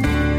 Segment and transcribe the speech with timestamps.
[0.00, 0.31] मेरो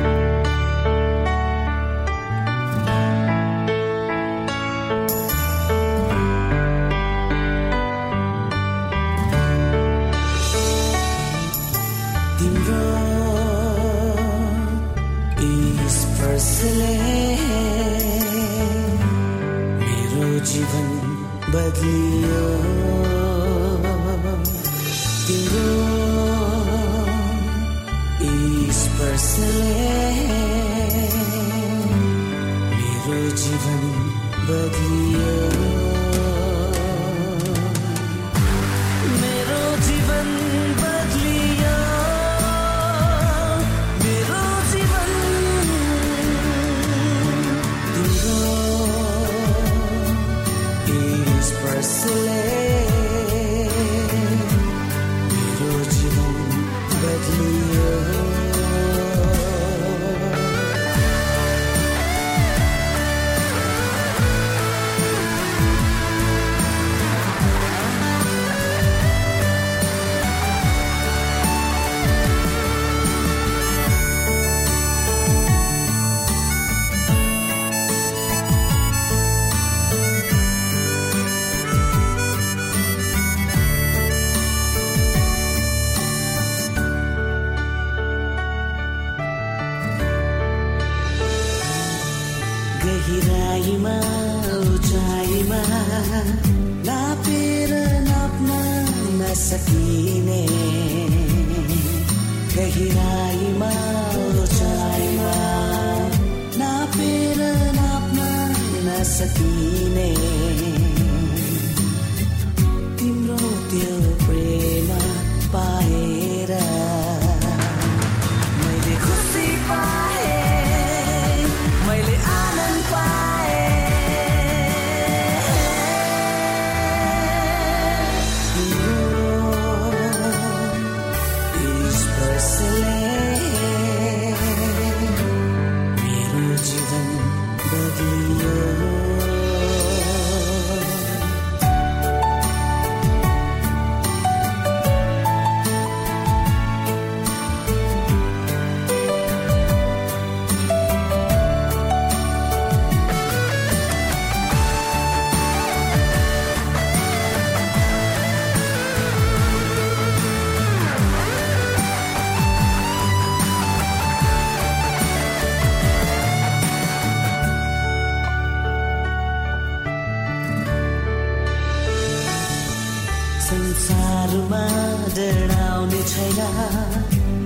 [175.16, 176.40] डराउने छैन।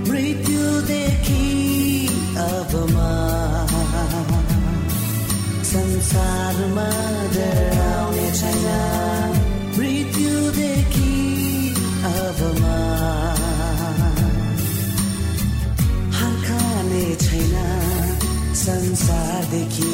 [0.10, 1.46] मृत्युदेखि
[2.38, 3.10] अबमा
[5.64, 6.90] संसारमा
[7.36, 8.68] डराउने छैन।
[9.78, 11.16] मृत्युदेखि
[12.06, 12.78] अबमा
[16.20, 17.56] हर्काने छैन।
[18.56, 19.94] संसारदेखि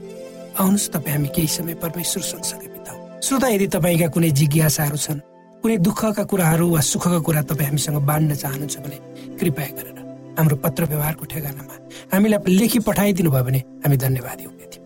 [0.59, 5.19] आउनुहोस् तपाईँ हामी केही समय परमेश्वर सँगसँगै बिताउ श्रोता यदि तपाईँका कुनै जिज्ञासाहरू छन्
[5.63, 8.97] कुनै दुःखका कुराहरू वा सुखका कुरा तपाईँ हामीसँग बाँड्न चाहनुहुन्छ भने
[9.39, 9.97] कृपया गरेर
[10.37, 11.75] हाम्रो पत्र व्यवहारको ठेगानामा
[12.13, 14.85] हामीलाई लेखी पठाइदिनु भयो भने हामी धन्यवादी हुने थियौँ।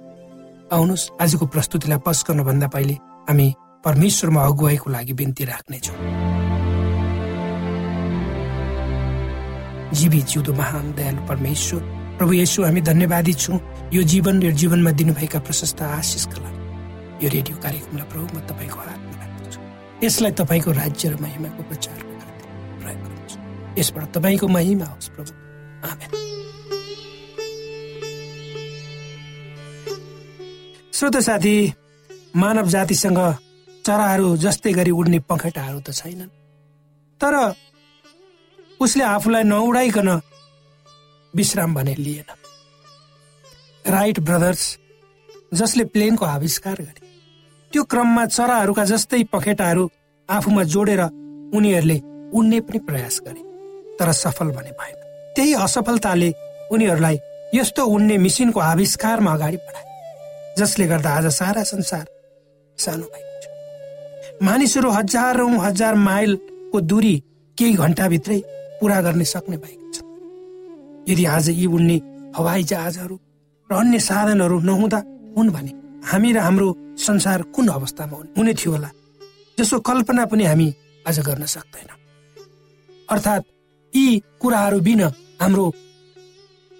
[0.73, 2.95] आउनुहोस् आजको प्रस्तुतिलाई पस गर्नुभन्दा पहिले
[3.29, 3.47] हामी
[3.85, 5.97] परमेश्वरमा अगुवाईको लागि बिन्ती राख्नेछौँ।
[9.97, 11.81] जीवी जिउँदो महान दयालु परमेश्वर
[12.17, 13.59] प्रभु येशू हामी धन्यवादी छौँ।
[13.94, 16.59] यो जीवन र जीवनमा दिनुभएका प्रशस्त आशिषका लागि
[17.21, 19.59] यो रेडियो कार्यक्रमलाई प्रभु म तपाईँको हातमा राख्दछु।
[20.06, 22.47] यसलाई तपाईँको राज्य र महिमाको प्रचारको खातिर
[22.81, 23.38] प्रयोग गर्नुहोस्
[23.79, 25.31] यसबाट तपाईँको महिमा होस् प्रभु।
[25.85, 26.12] आमेन।
[30.95, 31.56] श्रोत साथी
[32.35, 33.19] मानव जातिसँग
[33.85, 36.31] चराहरू जस्तै गरी उड्ने पखेटाहरू त छैनन्।
[37.21, 37.33] तर
[38.79, 40.09] उसले आफूलाई नउडाइकन
[41.35, 42.29] विश्राम भने लिएन।
[43.85, 44.77] राइट ब्रदर्स
[45.53, 47.07] जसले प्लेनको आविष्कार गरे
[47.71, 49.89] त्यो क्रममा चराहरूका जस्तै पखेटाहरू
[50.29, 51.01] आफूमा जोडेर
[51.57, 51.97] उनीहरूले
[52.33, 53.41] उड्ने पनि प्रयास गरे
[53.99, 54.95] तर सफल भने भएन।
[55.35, 56.31] त्यही असफलताले
[56.71, 57.17] उनीहरूलाई
[57.53, 62.06] यस्तो उड्ने मिसिनको आविष्कारमा अगाडि बढाए जसले गर्दा आज सारा संसार
[62.77, 67.15] सानो भएको छ मानिसहरू हजारौं हजार माइलको दूरी
[67.57, 68.39] केही घन्टाभित्रै
[68.80, 69.84] पुरा गर्ने सक्ने भएको
[71.09, 71.97] यदि आज यी उड्ने
[72.38, 73.16] हवाई जहाजहरू
[73.69, 75.00] र अन्य साधनहरू नहुँदा
[75.38, 75.71] हुन् भने
[76.09, 78.54] हामी र हाम्रो संसार कुन अवस्थामा हुने?
[78.54, 78.90] थियो होला
[79.57, 80.68] जसको कल्पना पनि हामी
[81.07, 82.00] आज गर्न सक्दैनौँ।
[83.09, 83.44] अर्थात्
[83.94, 84.06] यी
[84.42, 85.07] कुराहरू बिना
[85.42, 85.66] हाम्रो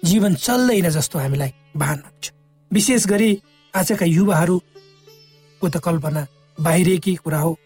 [0.02, 2.24] जीवन चल्दैन जस्तो हामीलाई भान हुन्छ
[2.70, 3.30] विशेष गरी
[3.74, 6.26] आजका युवाहरूको त कल्पना
[6.58, 7.56] बाहिरकी कुरा हो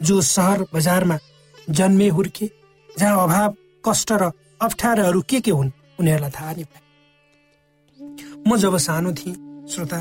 [0.00, 1.18] जो सहर बजारमा
[1.70, 2.50] जन्मे हुर्के
[2.90, 3.54] जहाँ अभाव
[3.84, 4.30] कष्ट र
[4.62, 6.64] अप्ठ्याराहरू के के हुन् उनीहरूलाई थाहा नै
[8.46, 9.36] म जब सानो थिएँ
[9.72, 9.98] श्रोता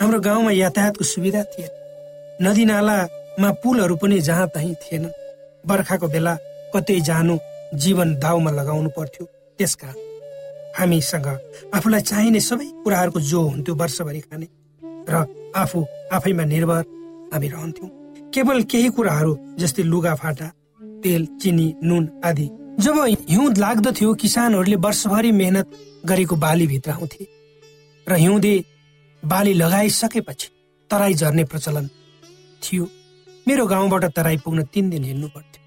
[0.00, 1.70] हाम्रो गाउँमा यातायातको सुविधा थिएन।
[2.42, 5.04] नदी नालामा पुलहरू पनि जहाँ तहीँ थिएन।
[5.64, 6.34] बर्खाको बेला
[6.74, 7.38] कतै जानु
[7.82, 9.24] जीवन दाउमा लगाउनु पर्थ्यो।
[9.58, 10.04] त्यसकारण
[10.78, 11.26] हामीसँग
[11.74, 14.46] आफूलाई चाहिने सबै कुराहरूको जो हुन्थ्यो वर्षभरि खाने
[15.08, 15.14] र
[15.56, 15.78] आफू
[16.12, 16.82] आफैमा निर्भर
[17.32, 17.90] हामी रहन्थ्यौँ।
[18.34, 20.48] केवल केही कुराहरू जस्तै लुगा फाटा
[21.02, 22.48] तेल चिनी नुन आदि
[22.80, 22.98] जब
[23.30, 25.70] हिउँद लाग्दथ्यो किसानहरूले वर्षभरि मेहनत
[26.06, 27.26] गरेको बालीभित्र आउँथे
[28.06, 28.52] र हिउँदे
[29.22, 30.48] बाली लगाइसकेपछि
[30.90, 31.88] तराई झर्ने प्रचलन
[32.62, 32.84] थियो।
[33.48, 35.62] मेरो गाउँबाट तराई पुग्न तिन दिन हिँड्नु पर्थ्यो।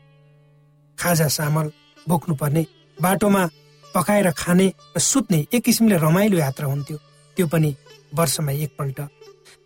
[0.98, 1.72] खाजा सामल
[2.08, 2.66] बोक्नु पर्ने
[3.02, 3.46] बाटोमा
[3.96, 6.98] पकाएर खाने र सुत्ने एक किसिमले रमाइलो यात्रा हुन्थ्यो।
[7.38, 7.76] त्यो पनि
[8.16, 9.00] वर्षमा एकपल्ट।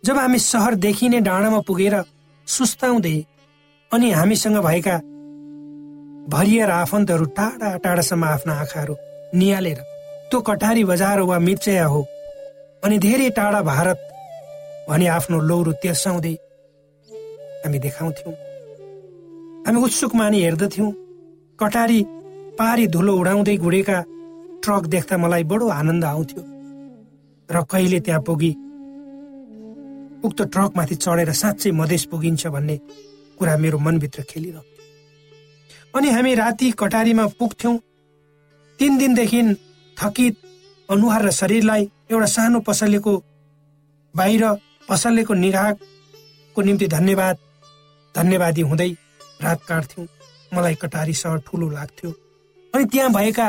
[0.04, 2.02] जब हामी सहरदेखि नै डाँडामा पुगेर
[2.48, 3.16] सुस्ताउँदै
[3.92, 5.00] अनि हामीसँग भएका
[6.28, 8.94] भरिएर आफन्तहरू टाढा टाढासम्म आफ्ना आँखाहरू
[9.34, 9.78] निहालेर
[10.30, 12.00] त्यो कटारी बजार वा मिर्चया हो
[12.84, 13.98] अनि धेरै टाढा भारत
[14.88, 16.34] भनी आफ्नो लौरो तेर्साउँदै
[17.64, 18.34] हामी देखाउँथ्यौँ।
[19.66, 20.90] हामी उत्सुक मानि हेर्दथ्यौँ
[21.58, 22.00] कटारी
[22.58, 23.98] पारी धुलो उडाउँदै गुडेका
[24.64, 26.42] ट्रक देख्दा मलाई बडो आनन्द आउँथ्यो।
[27.48, 28.52] र कहिले त्यहाँ पुगी?
[30.24, 32.76] उक्त ट्रकमाथि चढेर साँच्चै मधेस पुगिन्छ भन्ने
[33.38, 34.73] कुरा मेरो मनभित्र खेलिरह्यो।
[35.94, 37.78] अनि हामी राति कटारीमा पुग्थ्यौँ।
[38.80, 39.42] तिन दिनदेखि
[39.96, 40.36] थकित
[40.88, 43.12] अनुहार र शरीरलाई एउटा सानो पसलेको
[44.14, 44.44] बाहिर
[44.88, 47.36] पसलेको निगाहको निम्ति धन्यवाद
[48.14, 48.90] धन्यवादी हुँदै
[49.42, 50.06] रात काट्थ्यौँ।
[50.52, 52.10] मलाई कटारी सहर ठुलो लाग्थ्यो।
[52.74, 53.48] अनि त्यहाँ भएका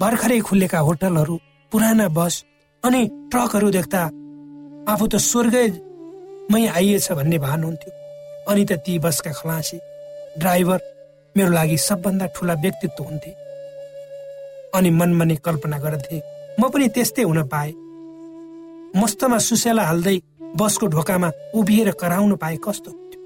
[0.00, 1.36] भर्खरै खुलेका होटलहरू
[1.72, 2.44] पुराना बस
[2.84, 3.00] अनि
[3.30, 4.02] ट्रकहरू देख्दा
[4.92, 7.90] आफू त स्वर्गमै आइएछ भन्ने भान हुन्थ्यो।
[8.50, 9.78] अनि त ती बसका खलासी
[10.38, 10.80] ड्राइभर
[11.36, 13.30] मेरो लागि सबभन्दा ठुला व्यक्तित्व हुन्थे।
[14.76, 16.16] अनि मनमा नै कल्पना गर्थे
[16.60, 17.70] म पनि त्यस्तै हुन पाए।
[19.00, 20.16] मस्तमा सुसेला हाल्दै
[20.56, 23.20] बसको ढोकामा उभिएर कराउन पाए कस्तो हुन्थ्यो।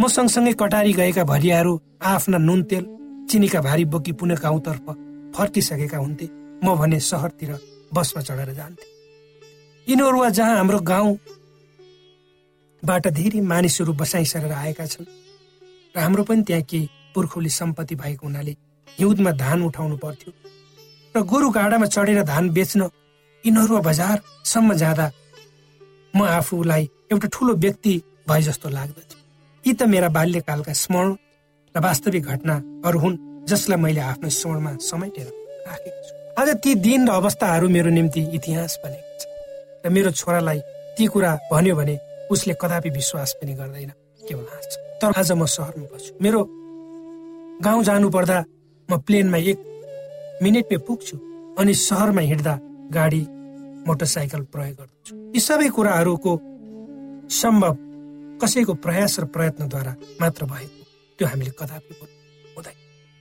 [0.00, 1.72] म सँगसँगै कटारी गएका भरियाहरू
[2.02, 2.84] आफ्ना नुन तेल
[3.30, 4.86] चिनीका भारी बोकी पुनः गाउँतर्फ
[5.34, 6.26] फर्किसकेका हुन्थे।
[6.64, 7.50] म भने सहरतिर
[7.94, 8.86] बसमा चढेर जान्थे।
[9.86, 11.24] यिनीहरू वा जहाँ हाम्रो गाउँबाट
[13.18, 15.10] धेरै मानिसहरू बसाइसकेर आएका छन्
[15.94, 18.56] र हाम्रो पनि त्यहाँ केही पुर्खौली सम्पत्ति भएको हुनाले
[18.98, 20.32] हिउँदमा धान उठाउनु पर्थ्यो।
[21.14, 22.90] र गोरु गाडामा चढेर धान बेच्न
[23.44, 25.06] यिनीहरू बजारसम्म जाँदा
[26.14, 27.94] म आफूलाई एउटा ठुलो व्यक्ति
[28.28, 29.10] भए जस्तो लाग्दछ।
[29.64, 31.16] यी त मेरा बाल्यकालका स्मरण
[31.74, 33.16] र वास्तविक घटनाहरू हुन्
[33.48, 35.28] जसलाई मैले आफ्नो स्मरणमा समेटेर
[35.68, 39.24] राखेको छु। आज ती दिन र अवस्थाहरू मेरो निम्ति इतिहास बनेको छ
[39.86, 40.60] र मेरो छोरालाई
[40.96, 41.98] ती कुरा भन्यो भने
[42.30, 43.90] उसले कदापि विश्वास पनि गर्दैन
[44.28, 46.40] केवल हाँस्छ। तर आज म सहरमा बस्छु मेरो
[47.62, 48.38] गाउँ जानु पर्दा
[48.88, 49.58] म प्लेनमा एक
[50.42, 51.16] मिनटमै पुग्छु
[51.58, 52.54] अनि सहरमा हिँड्दा
[52.94, 53.22] गाडी
[53.86, 56.32] मोटरसाइकल प्रयोग गर्दछु। यी सबै कुराहरूको
[57.30, 57.74] सम्भव
[58.42, 60.82] कसैको प्रयास र प्रयत्नद्वारा मात्र भएको
[61.18, 62.76] त्यो हामीले कदापि हुँदैन।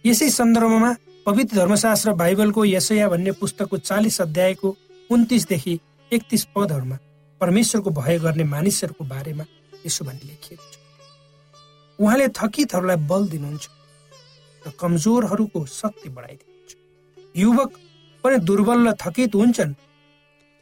[0.06, 0.92] यसै सन्दर्भमा
[1.26, 4.76] पवित्र धर्मशास्त्र बाइबलको यसया भन्ने पुस्तकको चालिस अध्यायको
[5.10, 5.74] उन्तिसदेखि
[6.12, 6.98] एकतिस पदहरूमा
[7.42, 9.46] परमेश्वरको भय गर्ने मानिसहरूको बारेमा
[9.86, 10.76] यसो भन्ने लेखिएको छ।
[12.00, 13.66] उहाँले थकितहरूलाई बल दिनुहुन्छ।
[14.68, 16.72] र कमजोरहरूको शक्ति बढाइदिनुहुन्छ
[17.36, 17.72] युवक
[18.24, 19.74] पनि दुर्बल र थकित हुन्छन्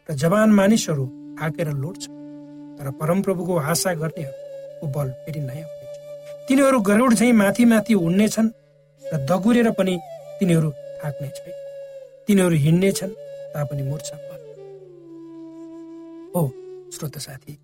[0.09, 1.05] र जवान मानिसहरू
[1.39, 2.13] थाकेर लुट्छन्।
[2.77, 5.95] तर परमप्रभुको आशा गर्नेहरूको बल फेरि नयाँ हुनेछ।
[6.47, 8.49] तिनीहरू गरुड झैँ माथि माथि उड्नेछन्
[9.01, 9.95] र दगुरेर पनि
[10.39, 10.69] तिनीहरू
[11.01, 11.53] थाक्ने छैन।
[12.27, 13.13] तिनीहरू हिँड्नेछन्
[13.53, 14.15] तापनि मूर्छा
[16.35, 16.43] हो
[16.93, 17.57] श्रोत साथी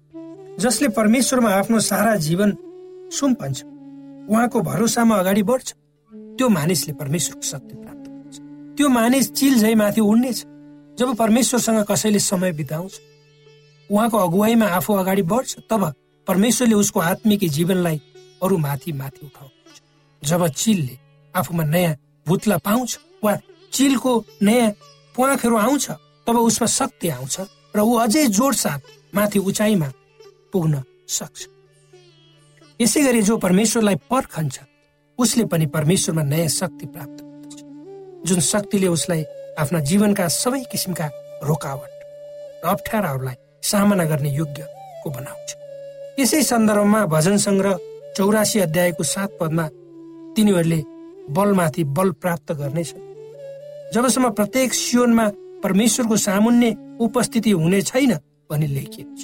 [0.59, 2.49] जसले परमेश्वरमा आफ्नो सारा जीवन
[3.11, 3.63] सुम्पन्छ
[4.29, 5.67] उहाँको भरोसामा अगाडि बढ्छ।
[6.41, 8.37] त्यो मानिसले परमेश्वरको शक्ति प्राप्त गर्छ।
[8.77, 10.39] त्यो मानिस चिल झै माथि उड्नेछ।
[10.97, 12.93] जब परमेश्वरसँग कसैले समय बिताउँछ
[13.89, 15.83] उहाँको अगुवाईमा आफू अगाडि बढ्छ तब
[16.27, 18.01] परमेश्वरले उसको आत्मिक जीवनलाई
[18.41, 19.77] अरू माथि माथि उठाउनुहुन्छ।
[20.23, 20.97] जब चिलले
[21.33, 21.93] आफूमा नयाँ
[22.25, 23.37] भुत्ला पाउँछ वा
[23.73, 24.71] चिलको नयाँ
[25.13, 25.89] प्वाखहरू आउँछ
[26.25, 27.37] तब उसमा शक्ति आउँछ
[27.75, 28.81] र ऊ अझै जोड साथ
[29.13, 29.89] माथि उचाइमा
[30.49, 31.39] पुग्न सक्छ।
[32.79, 34.59] यसै गरी जो परमेश्वरलाई पर्खन्छ
[35.21, 37.59] उसले पनि परमेश्वरमा नयाँ शक्ति प्राप्त गर्दछ।
[38.29, 39.23] जुन शक्तिले उसलाई
[39.59, 41.07] आफ्ना जीवनका सबै किसिमका
[41.43, 41.91] रोकावट
[42.63, 45.49] र अप्ठ्याराहरूलाई सामना गर्ने योग्यको बनाउँछ।
[46.19, 47.77] यसै सन्दर्भमा भजन सङ्ग्रह
[48.17, 49.65] चौरासी अध्यायको सात पदमा
[50.35, 50.81] तिनीहरूले
[51.35, 53.09] बलमाथि बल प्राप्त गर्नेछन्।
[53.93, 55.25] जबसम्म प्रत्येक सियोनमा
[55.63, 58.11] परमेश्वरको सामुन्य उपस्थिति हुने छैन
[58.51, 59.21] भनी लेखिएको छ।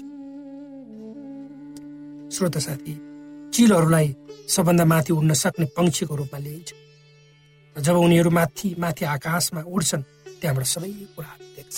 [2.35, 2.93] श्रोत साथी
[3.57, 4.07] चिलहरूलाई
[4.47, 6.69] सबभन्दा माथि उड्न सक्ने पंक्षीको रूपमा लिइन्छ।
[7.75, 10.03] जब उनीहरू माथि माथि आकाशमा उड्छन्
[10.41, 11.75] त्यहाँबाट सबै कुराहरू देख्छ।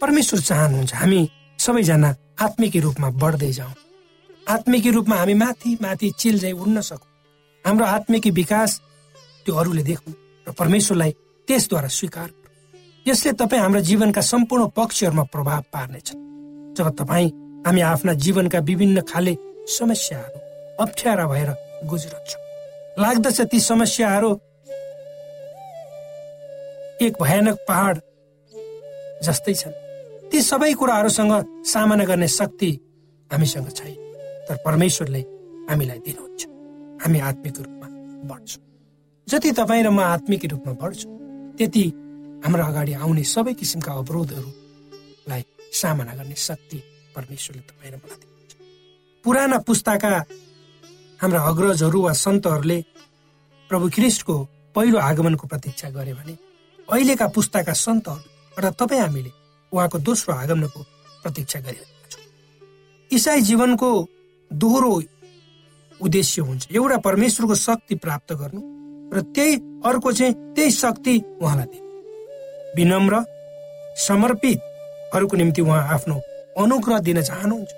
[0.00, 1.20] परमेश्वर चाहनुहुन्छ हामी
[1.58, 3.74] सबैजना आत्मिक रूपमा बढ्दै जाउँ।
[4.46, 7.10] आत्मिक रूपमा हामी माथि माथि चिल चाहिँ उड्न सकौँ।
[7.64, 8.80] हाम्रो आत्मिक विकास
[9.46, 10.14] त्यो अरूले देखौँ
[10.46, 11.12] र परमेश्वरलाई
[11.48, 12.28] त्यसद्वारा स्वीकार
[13.06, 16.08] यसले तपाईँ हाम्रो जीवनका सम्पूर्ण पक्षहरूमा प्रभाव पार्नेछ।
[16.76, 17.28] जब तपाईँ
[17.66, 19.36] हामी आफ्ना जीवनका विभिन्न खाले
[19.68, 20.41] समस्याहरू
[20.80, 21.50] अप्ठ्यारा भएर
[21.86, 22.30] गुज्रन्छ
[22.98, 24.30] लाग्दछ ती समस्याहरू।
[27.00, 28.00] एक भयानक पहाड
[29.24, 29.74] जस्तै छन्।
[30.30, 31.32] ती सबै कुराहरूसँग
[31.64, 32.70] सामना गर्ने शक्ति
[33.30, 33.96] हामीसँग छैन।
[34.48, 35.20] तर परमेश्वरले
[35.70, 36.40] हामीलाई दिनुहुन्छ।
[37.02, 37.88] हामी आत्मिक रूपमा
[38.28, 38.62] बढ्छौँ।
[39.28, 41.12] जति तपाईँ र म आत्मिक रूपमा बढ्छौँ
[41.58, 41.84] त्यति
[42.44, 46.78] हाम्रो अगाडि आउने सबै किसिमका अवरोधहरूलाई सामना गर्ने शक्ति
[47.16, 48.52] परमेश्वरले तपाईँ र मलाई दिनुहुन्छ।
[49.24, 50.12] पुराना पुस्ताका
[51.22, 52.78] हाम्रा अग्रजहरू वा सन्तहरूले
[53.70, 54.34] प्रभु ख्रिस्टको
[54.74, 56.34] पहिलो आगमनको प्रतीक्षा गरे भने
[56.88, 58.26] अहिलेका पुस्ताका सन्तहरू
[58.58, 59.30] अर्थात् तपाईँ हामीले
[59.72, 60.80] उहाँको दोस्रो आगमनको
[61.22, 62.24] प्रतीक्षा गरिरहेका छौँ।
[63.10, 63.88] इसाई जीवनको
[64.50, 64.92] दोहोरो
[66.00, 68.60] उद्देश्य हुन्छ एउटा परमेश्वरको शक्ति प्राप्त गर्नु
[69.14, 69.54] र त्यही
[69.86, 71.86] अर्को चाहिँ त्यही शक्ति उहाँलाई दिनु।
[72.76, 73.24] विनम्र
[74.08, 76.16] समर्पितहरूको निम्ति उहाँ आफ्नो
[76.58, 77.70] अनुग्रह दिन चाहनुहुन्छ।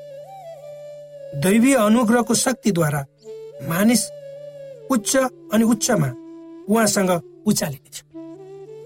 [1.45, 3.01] दैवीय अनुग्रहको शक्तिद्वारा
[3.69, 4.03] मानिस
[4.91, 5.17] उच्च
[5.55, 6.09] अनि उच्चमा
[6.69, 7.11] उहाँसँग
[7.47, 7.97] उचालिनेछ।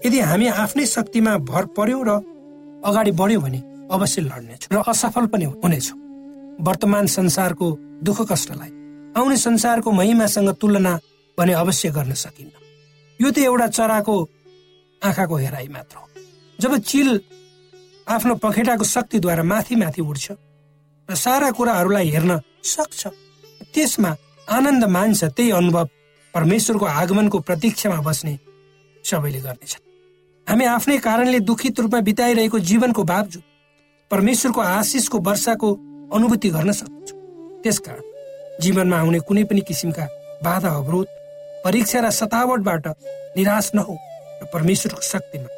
[0.05, 2.11] यदि हामी आफ्नै शक्तिमा भर पर्यौँ र
[2.87, 3.59] अगाडि बढ्यौँ भने
[3.91, 5.97] अवश्य लड्नेछौँ र असफल पनि हुनेछौँ।
[6.59, 7.67] वर्तमान संसारको
[8.03, 8.71] दुःख कष्टलाई
[9.17, 10.93] आउने संसारको महिमासँग तुलना
[11.37, 12.51] भने अवश्य गर्न सकिन्न।
[13.19, 14.15] यो त एउटा चराको
[15.01, 16.07] आँखाको हेराइ मात्र हो।
[16.59, 17.09] जब चिल
[18.07, 20.31] आफ्नो पखेटाको शक्तिद्वारा माथि माथि उड्छ
[21.09, 23.07] र सारा कुराहरूलाई हेर्न सक्छ
[23.73, 24.11] त्यसमा
[24.49, 25.85] आनन्द मान्छ त्यही अनुभव
[26.33, 28.33] परमेश्वरको आगमनको प्रतीक्षामा बस्ने
[29.03, 29.83] सबैले गर्नेछन्।
[30.47, 33.43] हामी आफ्नै कारणले दुखित रूपमा बिताइरहेको जीवनको बावजुद
[34.11, 35.69] परमेश्वरको आशिषको वर्षाको
[36.13, 37.17] अनुभूति गर्न सक्छौँ
[37.63, 38.03] त्यसकारण
[38.61, 40.05] जीवनमा आउने कुनै पनि किसिमका
[40.43, 41.07] बाधा अवरोध
[41.65, 42.87] परीक्षा र सतावटबाट
[43.37, 43.95] निराश नहो
[44.41, 45.49] र परमेश्वरको शक्तिमा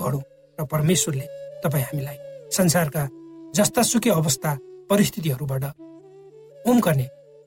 [0.00, 0.22] बढौँ
[0.58, 1.26] र परमेश्वरले
[1.62, 2.18] तपाईँ हामीलाई
[2.58, 3.06] संसारका
[3.54, 4.58] जस्ता सुकै अवस्था
[4.90, 5.64] परिस्थितिहरूबाट
[6.66, 7.06] उम्कने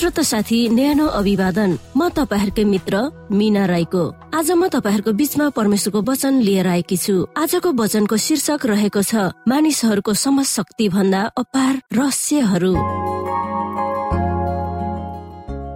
[0.00, 6.40] श्रोत साथी न्यानो अभिवादन। म तपाईँहरूकै मित्र मिना राईको। आज म तपाईँहरूको बीचमा परमेश्वरको वचन
[6.40, 12.72] लिएर आएकी छु। आजको वचनको शीर्षक रहेको छ मानिसहरूको समझ शक्ति भन्दा अपार रहस्यहरू।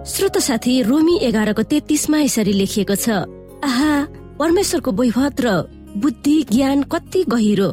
[0.09, 3.29] श्रोत साथी रोमी एघारको तेत्तिसमा यसरी लेखिएको छ
[3.61, 3.93] आहा
[4.41, 5.47] परमेश्वरको वैभव र
[6.01, 7.69] बुद्धि ज्ञान कति गहिरो।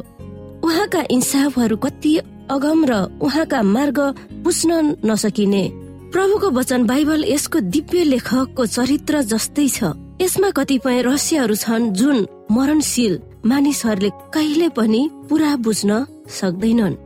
[0.61, 2.13] उहाँका इन्साफहरू कति
[2.53, 2.93] अगम र
[3.25, 3.99] उहाँका मार्ग
[4.45, 5.82] बुझ्न नसकिने।
[6.13, 12.19] प्रभुको वचन बाइबल यसको दिव्य लेखकको चरित्र जस्तै छ। यसमा कतिपय रहस्यहरू छन् जुन
[12.53, 13.15] मरणशील
[13.49, 15.91] मानिसहरूले कहिले पनि पुरा बुझ्न
[16.29, 17.01] सक्दैनन्।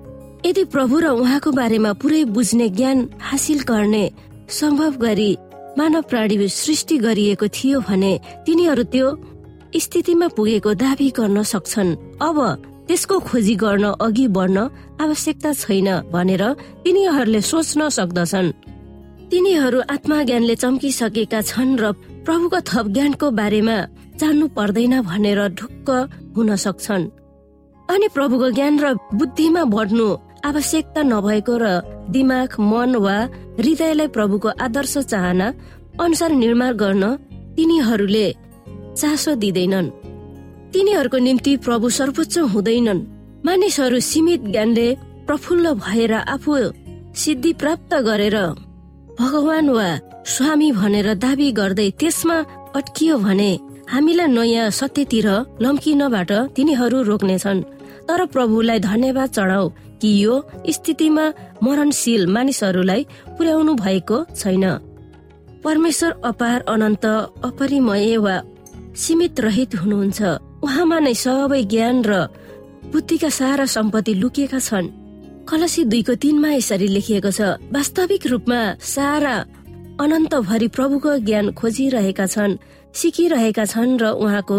[0.47, 4.05] यदि प्रभु र उहाँको बारेमा पुरै बुझ्ने ज्ञान हासिल गर्ने
[4.51, 5.31] सम्भव गरी
[5.79, 9.07] मानव प्राणी सृष्टि गरिएको थियो भने तिनीहरू त्यो
[9.87, 12.39] स्थितिमा पुगेको दावी गर्न सक्छन्। अब
[12.91, 14.59] त्यसको खोजी गर्न अघि बढ्न
[14.99, 16.43] आवश्यकता छैन भनेर
[16.83, 18.55] तिनीहरूले सोच्न सक्दछन्।
[19.31, 21.85] तिनीहरू आत्मा ज्ञानले चम्किसकेका छन् र
[22.27, 23.77] प्रभुको थप ज्ञानको बारेमा
[24.21, 25.89] जान्नु पर्दैन भनेर ढुक्क
[26.37, 27.05] हुन सक्छन्।
[27.89, 28.87] अनि प्रभुको ज्ञान र
[29.19, 30.07] बुद्धिमा बढ्नु
[30.49, 31.67] आवश्यकता नभएको र
[32.15, 33.17] दिमाग मन वा
[33.59, 35.47] हृदयलाई प्रभुको आदर्श चाहना
[36.01, 37.05] अनुसार निर्माण गर्न
[37.57, 38.27] तिनीहरूले
[39.01, 39.89] चासो दिँदैनन्।
[40.73, 43.07] तिनीहरूको निम्ति प्रभु सर्वोच्च हुँदैनन्।
[43.47, 44.89] मानिसहरू सीमित ज्ञानले
[45.27, 46.55] प्रफुल्ल भएर आफू
[47.23, 48.39] सिद्धि प्राप्त गरेर
[49.21, 49.89] भगवान वा
[50.27, 52.37] स्वामी भनेर दावी गर्दै त्यसमा
[52.79, 53.51] अट्कियो भने
[53.93, 55.29] हामीलाई नयाँ सत्यतिर
[55.65, 57.67] लम्किनबाट तिनीहरू रोक्नेछन्।
[58.09, 59.65] तर प्रभुलाई धन्यवाद चढाउ
[60.01, 60.35] कि यो
[60.77, 61.25] स्थितिमा
[61.65, 63.03] मरणशील मानिसहरूलाई
[63.37, 64.65] पुर्याउनु भएको छैन।
[65.65, 67.05] परमेश्वर अपार अनन्त
[67.49, 68.37] अपरिमय वा
[69.03, 70.21] सीमित रहित हुनुहुन्छ।
[70.65, 72.13] उहाँमा नै सबै ज्ञान र
[72.93, 74.87] बुद्धिका सारा सम्पत्ति लुकिएका छन्।
[75.49, 77.41] कलसी दुईको तिनमा यसरी लेखिएको छ।
[77.75, 79.37] वास्तविक रूपमा सारा
[80.03, 82.59] अनन्तभरि प्रभुको ज्ञान खोजिरहेका छन्
[82.95, 84.59] सिकिरहेका छन् र उहाँको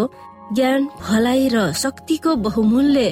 [0.56, 3.04] ज्ञान भलाइ र शक्तिको बहुमूल्य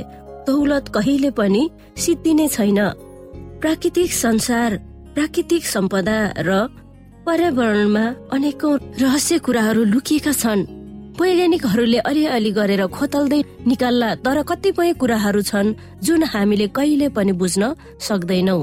[0.47, 1.63] दौलत कहिले पनि
[1.99, 2.81] सिद्धिने छैन।
[3.61, 4.71] प्राकृतिक संसार
[5.15, 6.51] प्राकृतिक सम्पदा र
[7.27, 10.76] पर्यावरणमा अनेकौं रहस्य कुराहरू लुकिएका छन्।
[11.21, 15.75] वैज्ञानिकहरूले अलिअलि गरेर खोतल्दै निकाल्ला तर कतिपय कुराहरू छन्
[16.07, 17.63] जुन हामीले कहिले पनि बुझ्न
[18.09, 18.59] सक्दैनौ।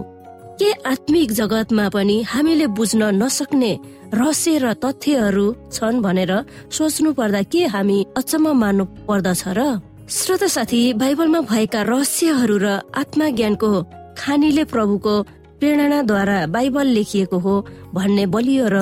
[0.59, 3.71] के आत्मिक जगतमा पनि हामीले बुझ्न नसक्ने
[4.13, 6.31] रहस्य र तथ्यहरू छन् भनेर
[6.77, 9.61] सोच्नु पर्दा के हामी अचम्म मान्नु पर्दछ र?
[10.09, 12.67] श्रोत साथी बाइबलमा भएका रहस्यहरू र
[13.01, 13.69] आत्मा ज्ञानको
[14.17, 15.15] खानीले प्रभुको
[15.59, 17.55] प्रेरणाद्वारा बाइबल लेखिएको हो
[17.95, 18.77] भन्ने बलियो र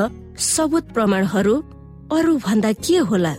[0.52, 1.56] सबुत प्रमाणहरू
[2.18, 3.34] अरू भन्दा के होला?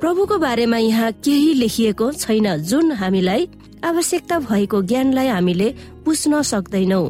[0.00, 3.48] प्रभुको बारेमा यहाँ केही लेखिएको छैन जुन हामीलाई
[3.84, 5.68] आवश्यकता भएको ज्ञानलाई हामीले
[6.04, 7.02] बुझ्न सक्दैनौ।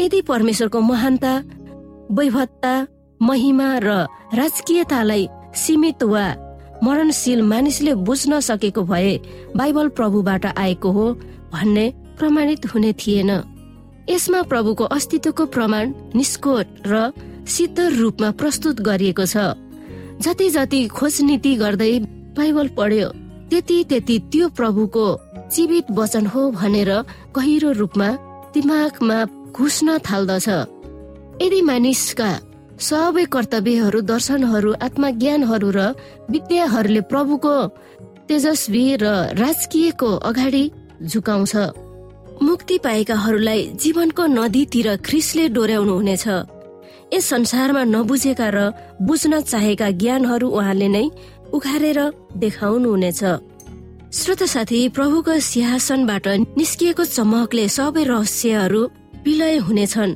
[0.00, 1.32] यदि परमेश्वरको महानता
[2.12, 2.74] वैभवता
[3.20, 3.88] महिमा र
[4.34, 6.26] राजकीयतालाई सीमित वा
[6.84, 9.16] मरणशील मानिसले बुझ्न सकेको भए
[9.56, 11.06] बाइबल प्रभुबाट आएको हो
[11.52, 11.86] भन्ने
[12.18, 13.30] प्रमाणित हुने थिएन।
[14.10, 17.10] यसमा प्रभुको अस्तित्वको प्रमाण निष्कोट र
[17.48, 19.48] सिद्ध रूपमा प्रस्तुत गरिएको छ।
[20.20, 21.92] जति जति खोज नीति गर्दै
[22.38, 23.08] बाइबल पढ्यो
[23.50, 25.06] त्यति त्यति त्यो प्रभुको
[25.54, 26.90] जीवित वचन हो भनेर
[27.36, 28.08] गहिरो रूपमा
[28.54, 29.18] दिमागमा
[29.56, 30.48] घुस्न थाल्दछ।
[31.42, 32.30] यदि मानिसका
[32.88, 35.80] सबै कर्तव्यहरू दर्शनहरू आत्मज्ञानहरू र
[36.30, 37.54] विद्याहरूले प्रभुको
[38.28, 39.06] तेजस्वी र
[39.42, 40.64] राजकीयको अगाडि
[41.02, 41.54] झुकाउँछ
[42.42, 46.26] मुक्ति पाएकाहरूलाई जीवनको नदीतिर ख्रिसले डोर्याउनु हुनेछ।
[47.14, 48.58] यस संसारमा नबुझेका र
[49.02, 51.06] बुझ्न चाहेका ज्ञानहरू उहाँले नै
[51.54, 52.00] उखारेर
[52.36, 53.20] देखाउनु हुनेछ
[54.14, 56.26] श्रोत साथी प्रभुको सिंहासनबाट
[56.58, 58.82] निस्किएको चमकले सबै रहस्यहरू
[59.24, 60.14] विलय हुनेछन्।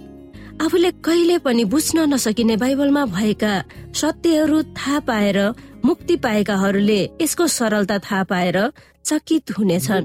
[0.62, 3.52] आफूले कहिले पनि बुझ्न नसकिने बाइबलमा भएका
[3.94, 5.38] सत्यहरू थाहा पाएर
[5.84, 8.58] मुक्ति पाएकाहरूले यसको सरलता थाहा पाएर
[9.04, 10.04] चकित हुनेछन्।